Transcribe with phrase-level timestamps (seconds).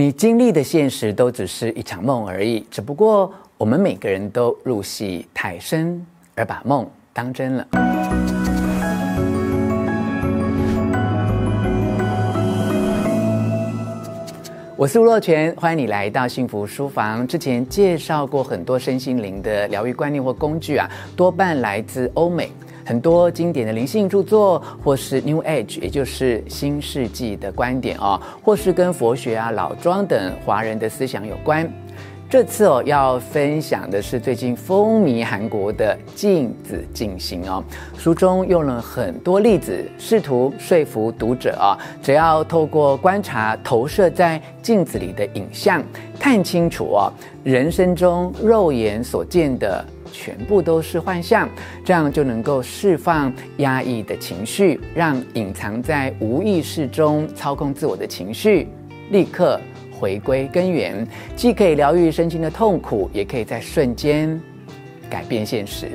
[0.00, 6.02] 你经历的现实都只是一场梦而已，只不过我们每个人都入戏太深，
[6.34, 7.66] 而把梦当真了。
[14.74, 17.28] 我是吴若权，欢迎你来到幸福书房。
[17.28, 22.50] 之前介绍过很多身心灵的疗愈观念或工具啊，多半来自欧美。
[22.84, 31.70] 很多经典的灵性著作，或是 New Age，也就是新世纪的观点哦，或是跟佛学啊、老庄等华人的思想有关。
[32.28, 37.60] 这次哦，要分享的是最近风靡韩国的镜子静心哦。
[37.98, 45.82] 书中用了很多例子，试图说服读者啊，只要透过观察投射在镜子里的影像，
[46.20, 47.12] 看清楚哦，
[47.42, 49.84] 人生中肉眼所见的。
[50.12, 51.48] 全部都是幻象，
[51.84, 58.68] 这样就能够释放压抑的情绪，让隐藏在无意识中操控自我的情绪
[59.10, 59.60] 立刻
[59.90, 64.40] 回归根源，既可以疗愈身心的痛苦，也可以在瞬间
[65.08, 65.88] 改变现实。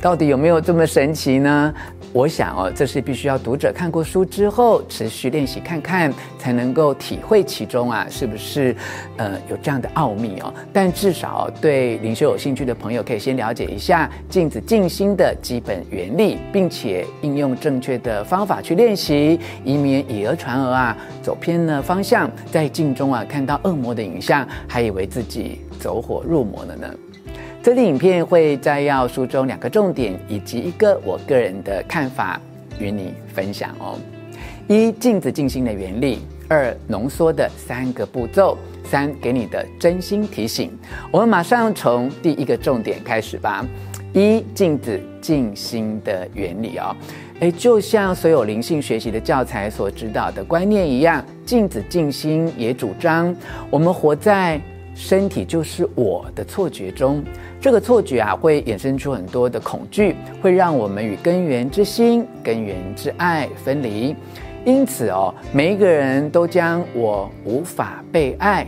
[0.00, 1.74] 到底有没有这么神奇呢？
[2.12, 8.76] 我想哦，这是必须要读者看过书之后持续练习看看，才能够体会其中啊，是不是
[9.16, 10.52] 呃有这样的奥秘哦？
[10.74, 26.94] 但至少对灵修有兴趣的朋友，可以先了解一下镜子静心的基本原理，并且应用正确的方法去练习，以免以讹传讹啊，走偏了方向，在镜中啊看到恶魔的影像，还以为自己走火入魔了呢。
[27.62, 32.40] 这期影片会摘要书中两个重点，以及一个我个人的看法
[32.80, 33.96] 与你分享哦。
[34.66, 36.18] 一、镜子静心的原理；
[36.48, 40.76] 二、浓缩的三个步骤；三、给你的真心提醒。
[41.12, 43.64] 我们马上从第一个重点开始吧。
[44.12, 46.94] 一、镜子静心的原理哦，
[47.38, 53.34] 诶，就像所有灵性学习的教材所指导的观念一样，镜子静心也主张
[53.70, 54.60] 我们活在
[54.94, 57.22] 身体就是我的错觉中。
[57.60, 64.14] 这个错觉啊，会衍生出很多的恐惧，会让我们与根源之心、根源之爱分离。
[64.64, 68.66] 因此哦，每一个人都将我无法被爱、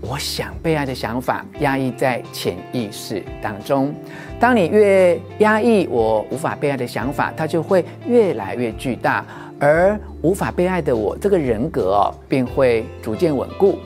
[0.00, 3.94] 我想被爱的想法压抑在潜意识当中。
[4.40, 9.24] 当你越压抑我无法被爱的想法，它就会越来越巨大，
[9.58, 13.78] 而无法被爱的我这个人格哦，便会逐渐稳固。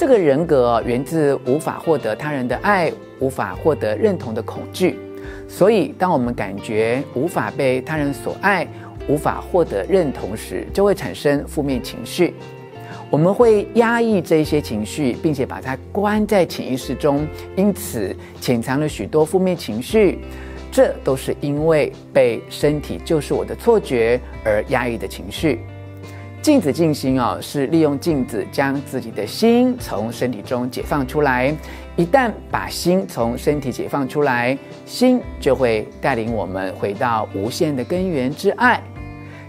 [0.00, 4.98] 这个人格源自无法获得他人的爱，无法获得认同的恐惧。
[5.46, 8.66] 所以，当我们感觉无法被他人所爱，
[9.08, 12.32] 无法获得认同时，就会产生负面情绪。
[13.10, 20.20] 我们会压抑这些情绪，并且把它关在潜意识中，因此潜藏了许多负面情绪。
[20.72, 25.60] 这都是因为被身体就是我的错觉而压抑的情绪。
[26.42, 31.54] 镜子静心哦，是利用镜子将自己的心从身体中解放出来。
[31.96, 34.56] 一旦把心从身体解放出来，
[34.86, 38.82] 心就会带领我们回到无限的根源之爱。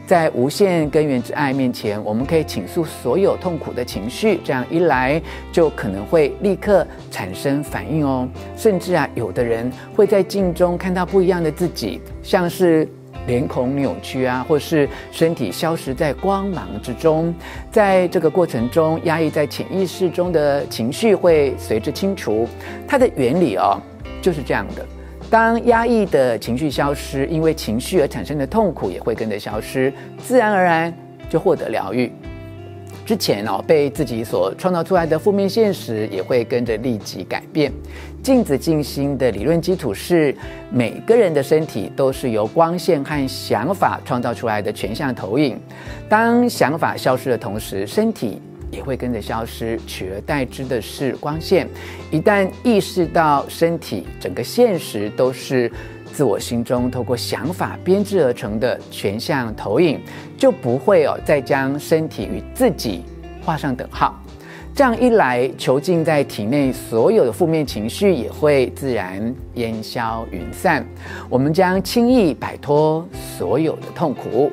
[0.06, 4.41] 在无限根源之爱面前，我们可以倾诉所有痛苦的情绪。
[4.44, 8.28] 这样一来，就可能会立刻产生反应哦。
[8.58, 12.85] 甚至啊，有的人会在镜中看到不一样的自己，像是。
[13.28, 17.34] 脸孔扭曲啊，或是身体消失在光芒之中，
[17.72, 22.48] 在这个过程中，压抑在潜意识中的情绪会随之清除。
[22.88, 23.80] 它的原理哦，
[24.22, 24.86] 就是这样的：
[25.30, 30.94] 当压抑的情绪消失，因为情绪而产生的痛苦也会跟着消失，自然而然
[31.30, 32.12] 就获得疗愈。
[33.11, 37.69] 之前哦，被自己所创造出来的负面现实也会跟着立即改变。
[38.23, 40.33] 镜子静心的理论基础是，
[40.72, 45.59] 每个人的身体都是由光线和想法创造出来的全像投影。
[46.07, 48.41] 当想法消失的同时，身体
[48.72, 51.67] 也会跟着消失，取而代之的是光线。
[52.11, 55.69] 一旦意识到身体整个现实都是
[56.11, 59.99] 自我心中透过想法编织而成的全像投影，
[60.38, 63.03] 就不会哦再将身体与自己
[63.44, 64.16] 画上等号。
[64.73, 70.85] 这样一来，囚禁在体内所有的负面情绪也会自然烟消云散，
[71.29, 73.05] 我们将轻易摆脱
[73.37, 74.49] 所有的痛苦。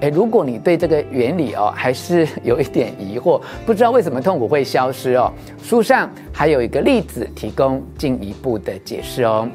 [0.00, 5.32] 诶，如果你对这个原理哦还是有一点疑惑，不知道为什么痛苦会消失哦，
[5.62, 9.48] 书上还有一个例子提供进一步的解释哦。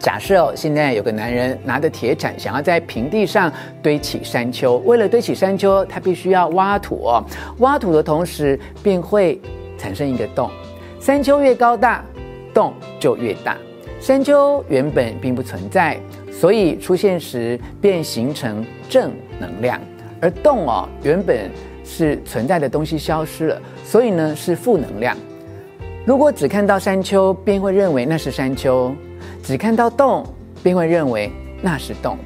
[0.00, 3.52] 假设哦，现在有个男人拿着铁铲，想要在平地上
[3.82, 4.78] 堆起山丘。
[4.78, 7.22] 为了堆起山丘，他必须要挖土哦。
[7.58, 9.38] 挖土的同时，便会
[9.76, 10.50] 产生一个洞。
[10.98, 12.02] 山丘越高大，
[12.54, 13.58] 洞就越大。
[14.00, 16.00] 山丘原本并不存在，
[16.32, 19.78] 所以出现时便形成正能量。
[20.18, 21.50] 而洞哦，原本
[21.84, 25.14] 是存在的东西消失了，所以呢是负能量。
[26.06, 28.90] 如果只看到山丘，便会认为那是山丘；
[29.42, 30.26] 只看到洞，
[30.62, 31.30] 便会认为
[31.60, 32.16] 那是洞。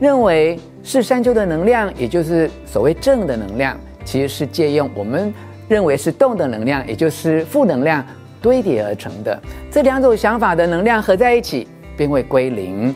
[0.00, 5.32] 认为是山丘的能量，也就是所谓正的能量，其实是借用我们
[5.68, 8.02] 认为是洞的能量，也就是负能量
[8.40, 9.38] 堆叠而成的。
[9.70, 12.94] 这两种想法的能量合在一起，便会归零。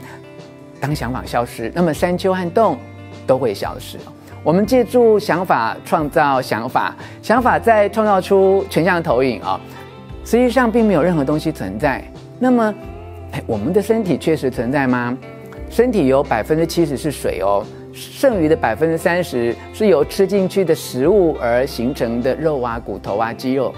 [0.80, 2.78] 当想法消失，那么山丘和洞
[3.26, 3.98] 都会消失。
[4.42, 9.60] 我们借助想法创造想法，想法再创造出全像投影啊。
[10.24, 12.02] 实际上并没有任何东西存在。
[12.38, 12.74] 那么，
[13.46, 15.16] 我们的身体确实存在吗？
[15.70, 23.72] 身体有百分之七十是水哦，剩余的百分之三十是由吃进去的食物而形成的肉啊、骨头啊、肌肉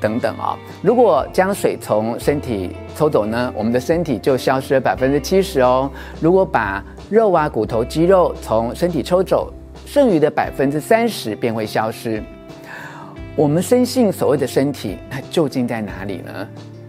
[0.00, 0.58] 等等、哦。
[0.82, 5.90] 如果将水从身体抽走呢，我们的身体就消失了百分之七十哦。
[6.20, 9.50] 如果把肉啊、骨头、肌肉从身体抽走，
[9.86, 12.22] 剩余的百分之三十便会消失。
[13.38, 16.48] 我们深信所谓的身体， 它究竟在哪里呢？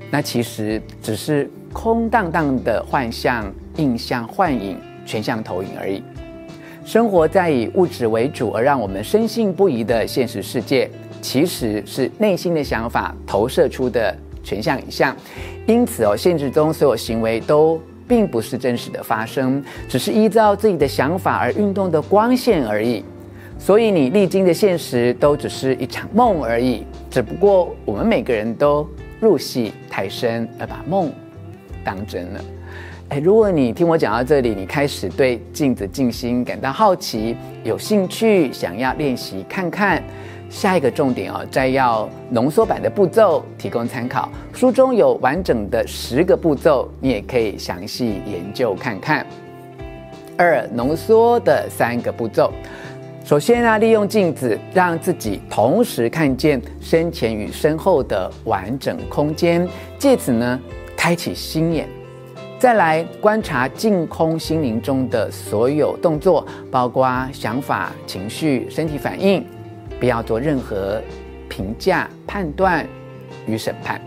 [0.10, 4.76] 那其实只是空荡荡的幻象、印象、幻影、
[5.06, 6.02] 全像投影而已。
[6.84, 10.90] 生活在以物质为主而让我们深信不疑的现实世界，
[11.22, 14.12] 其实是内心的想法投射出的
[14.44, 15.16] 全像影像。
[15.68, 23.06] 因此哦，现实中所有行为都并不是真实的发生，只是依照自己的想法而运动的光线而已。
[23.60, 28.88] 所以你历经的现实都只是一场梦而已，只不过我们每个人都
[29.20, 31.12] 入戏太深，而把梦
[31.84, 32.42] 当真了。
[33.10, 40.02] 诶，如果你听我讲到这里，你开始对镜子静心感到好奇、有兴趣，想要练习看看，
[40.50, 44.30] 下一个重点哦，摘要浓缩版的步骤提供参考。
[44.54, 49.26] 书中有完整的十个步骤，你也可以详细研究看看。
[50.38, 52.54] 二、浓缩的三个步骤。
[53.24, 59.68] 首先呢，利用镜子让自己同时看见身前与身后的完整空间，
[60.00, 60.60] 借此呢
[60.98, 61.88] 开启心眼。
[62.58, 69.46] 再来观察净空心灵中的所有动作，包括想法、情绪、身体反应，
[70.00, 71.00] 不要做任何
[71.48, 72.86] 评价、判断
[73.46, 74.02] 与审判。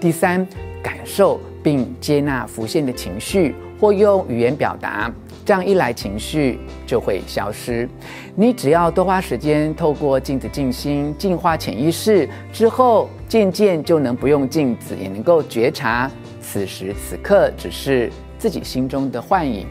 [0.00, 0.44] 第三，
[0.82, 5.10] 感受并接纳浮现的情绪，或用语言表达。
[5.50, 7.88] 这样一来，情绪就会消失。
[8.36, 16.08] 你只要多花时间，透过镜子静心净化潜意识之后，渐渐就能不用镜子，也能够觉察
[16.40, 19.66] 此时此刻只是自己心中的幻影。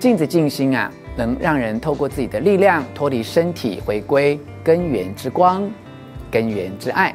[0.00, 5.70] 镜子静心啊，能让人透过自己的力量脱离身体，回归根源之光、
[6.32, 7.14] 根源之爱。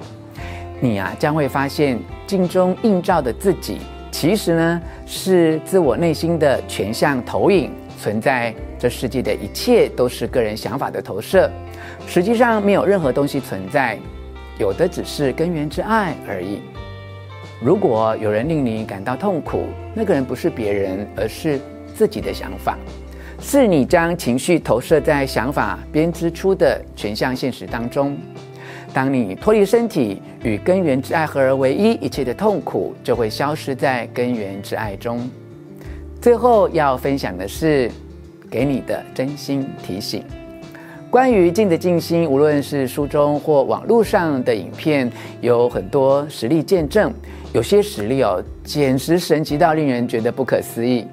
[0.80, 3.80] 你啊，将会发现镜中映照的自己，
[4.12, 7.70] 其实呢，是自我内心的全像投影。
[8.00, 11.50] 存在这世界的一切都是个人想法的投射，
[12.08, 13.98] 实际上没有任何东西存在，
[14.60, 16.62] 有的只是根源之爱而已。
[17.60, 19.66] 如果有人令你感到痛苦，
[19.96, 21.60] 那个人不是别人，而是
[21.96, 22.78] 自己的想法，
[23.42, 28.16] 是你将情绪投射在想法编织出的全像现实当中。
[28.94, 35.28] 当你脱离身体，与根源之爱合而为一，一切的痛苦就会消失在根源之爱中。
[36.28, 37.90] 最后要分享的是，
[38.52, 40.26] 给你的真心提醒。
[41.10, 45.10] 关于静的静心，无论是书中或网络上的影片，
[45.40, 47.14] 有很多实例见证。
[47.54, 51.08] 有些实例哦，简直神奇到令人觉得不可思议。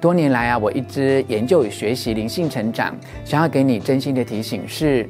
[0.00, 5.08] 多年来啊，我一直研究与学习灵性成长，想要给你真心的提醒是。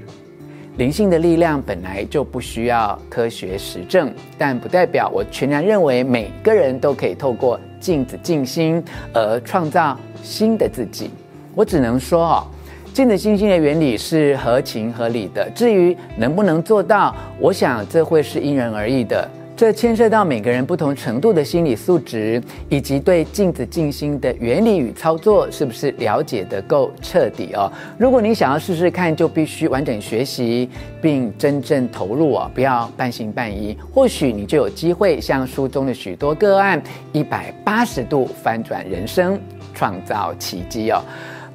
[0.79, 11.11] 灵性的力量本来就不需要科学实证，但不代表我全然认为每个人都可以透过镜子静心而创造新的自己。
[11.55, 12.47] 我只能说，哦，
[12.93, 15.51] 镜子静心的原理是合情合理的。
[15.55, 19.29] 至于能不能做到，我想这会是因人而异的。
[19.57, 27.73] 这牵涉到每个人不同程度的心理素质，以及对镜子静心的原理与操作是不是了解得够彻底哦。
[27.97, 30.69] 如果你想要试试看，就必须完整学习
[31.01, 33.75] 并真正投入哦，不要半信半疑。
[33.95, 36.83] 或许你就有机会像书中的许多个案，
[37.13, 39.41] 一百八十度翻转人生，
[39.73, 41.01] 创造奇迹哦。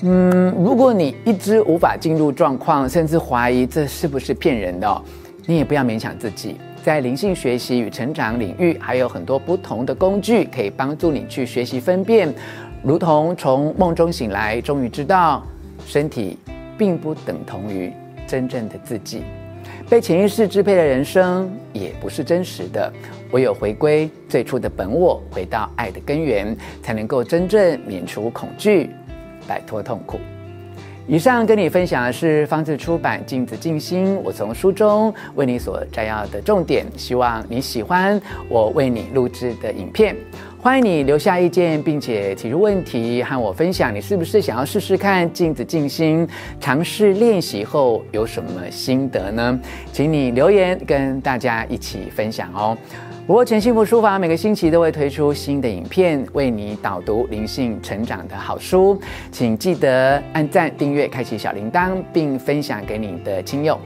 [0.01, 4.99] 嗯，如果你一直无法进入状况，甚至怀疑这是不是骗人的哦，
[5.45, 6.55] 你也不要勉强自己。
[6.83, 12.33] 在灵性学习与成长领域，还有很多不同的工具可以帮助你去学习分辨。
[12.81, 15.45] 如同从梦中醒来，终于知道
[15.85, 16.39] 身体
[16.79, 17.93] 并不等同于
[18.25, 19.21] 真正的自己。
[19.87, 22.91] 被潜意识支配的人生也不是真实的。
[23.31, 28.89] 唯有回归最初的本我，回到爱的根源，才能够真正免除恐惧，
[29.47, 30.19] 摆脱痛苦。
[31.07, 40.15] 以上跟你分享的是方智出版《镜子静心》，我从书中为你所摘要的重点，希望你喜欢我为你录制的影片。
[40.61, 46.25] 欢迎你留下意见，并且提出问题和我分享，你是不是想要试试看镜子静心？
[46.59, 49.59] 尝试练习后有什么心得呢？
[49.91, 52.77] 请你留言跟大家一起分享哦。
[53.31, 58.99] 吴若权幸福书房每个星期都会推出新的影片，为你导读灵性成长的好书，
[59.31, 63.79] 请记得按赞、订阅、开启小铃铛，并分享给你的亲友。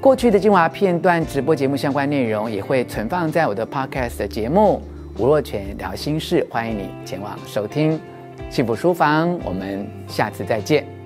[0.00, 4.82] 过去的精华片段、直播节目相关内容也会存放在我的 Podcast 的节目。
[5.16, 8.00] 吴若权聊心事，欢迎你前往收听
[8.50, 10.97] 幸福书房，我们下次再见。